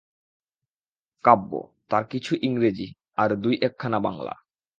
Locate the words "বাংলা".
3.99-4.33